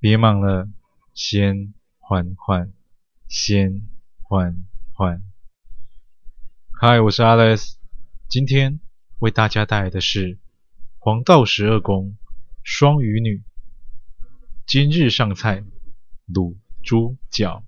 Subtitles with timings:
[0.00, 0.68] 别忙了，
[1.12, 2.72] 先缓缓，
[3.26, 3.88] 先
[4.22, 5.24] 缓缓。
[6.70, 7.74] 嗨，我是 Alex，
[8.28, 8.78] 今天
[9.18, 10.38] 为大家带来的是
[11.00, 12.16] 黄道十二宫
[12.62, 13.42] 双鱼女。
[14.68, 15.64] 今日上菜，
[16.28, 17.64] 卤猪脚。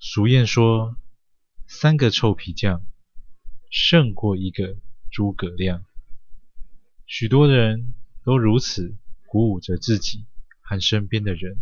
[0.00, 0.96] 俗谚说，
[1.68, 2.84] 三个臭皮匠
[3.70, 4.76] 胜过一个
[5.08, 5.84] 诸葛亮。
[7.06, 7.94] 许多人
[8.28, 8.94] 都如此
[9.24, 10.26] 鼓舞着自己
[10.60, 11.56] 和身边的人，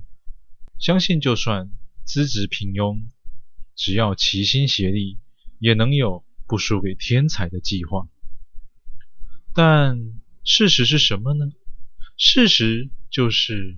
[0.80, 1.70] 相信就算
[2.02, 3.04] 资质平庸。
[3.76, 5.20] 只要齐心协力，
[5.60, 8.08] 也能有不输给天才的计划。
[9.54, 11.52] 但事实是什么呢？
[12.16, 13.76] 事实就是，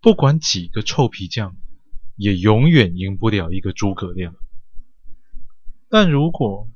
[0.00, 1.56] 不管几个臭皮匠，
[2.16, 4.34] 也永远赢不了一个诸葛亮。
[5.88, 6.68] 但如果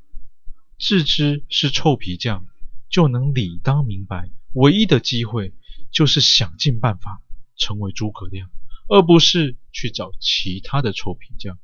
[0.78, 2.46] 自知是臭皮匠，
[2.88, 5.54] 就能理当明白，唯一的机会
[5.92, 7.22] 就是想尽办法
[7.56, 8.50] 成为诸葛亮，
[8.88, 11.58] 而不是去找其他的臭皮匠。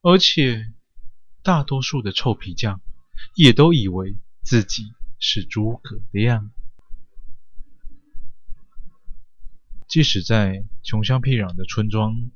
[0.00, 0.72] 而且，
[1.42, 2.80] 大多数的臭皮匠
[3.36, 6.50] 也都以为自己是诸葛亮。
[9.88, 12.30] 即使在穷乡僻壤的村庄，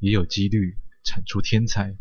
[0.00, 1.96] 也有几率产出天才；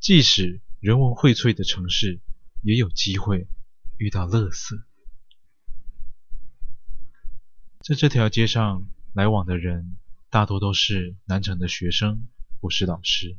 [0.00, 2.20] 即使人文荟萃的城市，
[2.62, 3.48] 也有机会
[3.96, 4.84] 遇到乐色。
[7.90, 9.96] 在这条街上来往的人，
[10.28, 12.28] 大多都是南城的学生
[12.60, 13.36] 或是老师。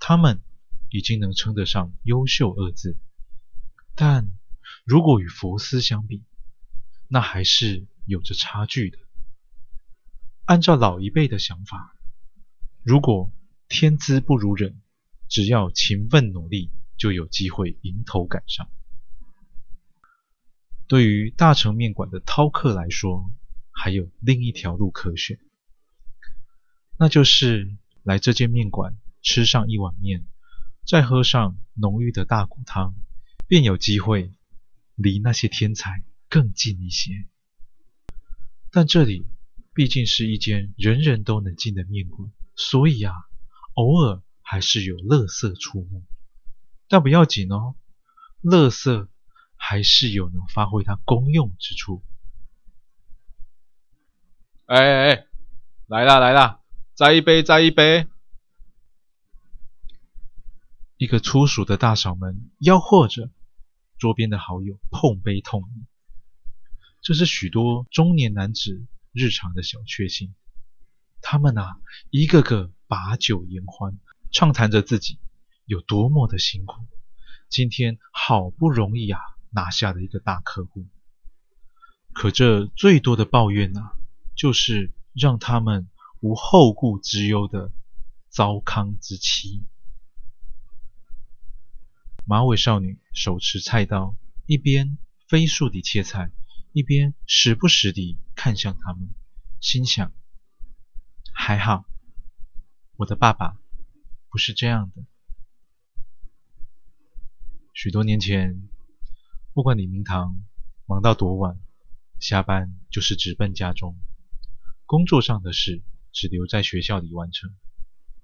[0.00, 0.40] 他们
[0.88, 2.98] 已经能称得上优秀二字，
[3.94, 4.28] 但
[4.84, 6.24] 如果与佛斯相比，
[7.06, 8.98] 那还是有着差距的。
[10.46, 11.94] 按照老一辈的想法，
[12.82, 13.30] 如果
[13.68, 14.80] 天资不如人，
[15.28, 18.68] 只要勤奋努力，就有机会迎头赶上。
[20.88, 23.30] 对于大成面馆的饕客来说，
[23.82, 25.38] 还有另一条路可选，
[26.98, 28.94] 那就是来这间面馆。
[29.22, 30.26] 吃上一碗面，
[30.86, 32.94] 再喝上浓郁的大骨汤，
[33.46, 34.32] 便有机会
[34.96, 37.12] 离那些天才更近一些。
[38.70, 39.26] 但这里
[39.74, 43.14] 毕竟是一间人人都能进的面馆，所以啊，
[43.74, 46.02] 偶尔还是有垃圾出没。
[46.88, 47.76] 但不要紧哦，
[48.42, 49.08] 垃圾
[49.56, 52.02] 还是有能发挥它功用之处。
[54.70, 55.26] 哎哎哎，
[55.88, 56.60] 来啦来啦，
[56.94, 58.06] 再一杯再一杯。
[60.96, 63.30] 一个粗俗的大嗓门吆喝着，
[63.98, 65.86] 桌边的好友碰杯痛饮。
[67.02, 70.36] 这是许多中年男子日常的小确幸。
[71.20, 71.80] 他们啊，
[72.10, 73.98] 一个个把酒言欢，
[74.30, 75.18] 畅谈着自己
[75.64, 76.86] 有多么的辛苦。
[77.48, 79.18] 今天好不容易啊，
[79.50, 80.86] 拿下了一个大客户。
[82.12, 83.96] 可这最多的抱怨啊，
[84.40, 85.90] 就是让他们
[86.20, 87.70] 无后顾之忧的
[88.30, 89.66] 糟糠之妻。
[92.24, 94.96] 马尾少女手持菜刀，一边
[95.28, 96.32] 飞速地切菜，
[96.72, 99.10] 一边时不时地看向他们，
[99.60, 100.10] 心想：
[101.34, 101.84] 还好，
[102.96, 103.58] 我的爸爸
[104.30, 105.04] 不是这样的。
[107.74, 108.66] 许多年前，
[109.52, 110.42] 不管李明堂
[110.86, 111.60] 忙到多晚，
[112.18, 113.98] 下班就是直奔家中，
[114.90, 117.54] 工作上的事只留在学校里完成。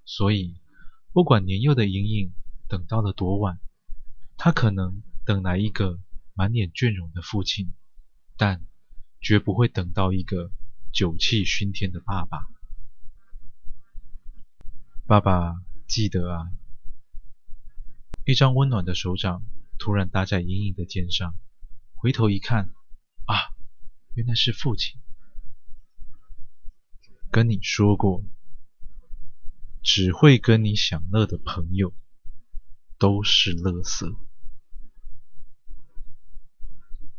[0.04, 0.60] 所以，
[1.12, 2.32] 不管年幼的莹莹
[2.66, 3.60] 等到了多晚。
[4.36, 6.00] 他可能等来一个
[6.34, 7.72] 满脸倦容的父亲，
[8.36, 8.66] 但
[9.20, 10.50] 绝不会等到一个
[10.92, 12.40] 酒气熏天的爸爸。
[15.06, 15.54] 爸爸
[15.86, 16.50] 记得啊，
[18.24, 19.44] 一张温暖的手掌
[19.78, 21.36] 突然搭在莹莹的肩上，
[21.94, 22.74] 回头一看，
[23.26, 23.54] 啊，
[24.14, 25.00] 原来是父亲。
[27.36, 28.24] 跟你说过，
[29.82, 31.92] 只会跟你享乐的朋友
[32.98, 34.16] 都是垃圾。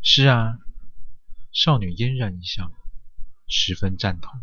[0.02, 0.58] 是啊，
[1.52, 2.72] 少女嫣然一笑，
[3.48, 4.42] 十分赞同。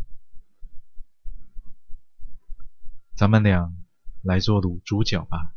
[3.13, 3.75] 咱们俩
[4.21, 5.53] 来做卤猪脚吧。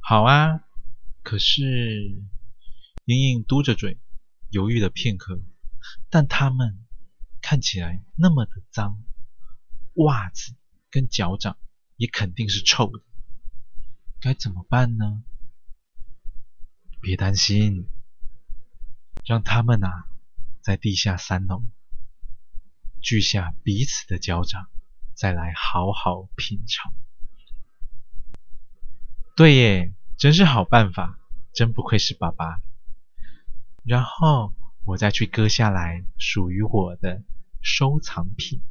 [0.00, 0.64] 好啊，
[1.22, 2.24] 可是
[3.04, 4.00] 莹莹嘟着嘴，
[4.48, 5.38] 犹豫了片刻，
[6.08, 6.86] 但他们
[7.40, 9.02] 看起来那么的脏，
[9.94, 10.54] 袜子
[10.90, 11.56] 跟脚掌
[11.96, 13.02] 也肯定是臭的，
[14.20, 15.22] 该怎么办呢？
[17.00, 17.86] 别担心。
[19.22, 20.08] 让他们啊，
[20.60, 21.62] 在地下三楼
[23.02, 24.68] 锯下彼此的脚掌，
[25.14, 26.92] 再来好好品尝。
[29.36, 31.18] 对耶，真是好办法，
[31.52, 32.60] 真不愧是爸爸。
[33.84, 34.52] 然后
[34.84, 37.22] 我再去割下来属于我的
[37.62, 38.62] 收藏品。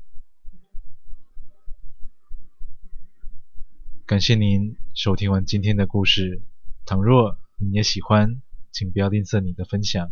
[4.06, 6.42] 感谢您收听完今天的故事。
[6.86, 8.42] 倘若你也喜欢，
[8.72, 10.12] 请不要吝啬你的分享，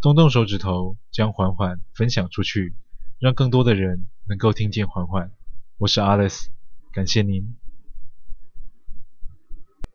[0.00, 2.74] 动动手指头将缓缓分享出去，
[3.20, 5.30] 让更多的人能够听见缓缓。
[5.78, 6.46] 我是 Alice，
[6.92, 7.59] 感谢您。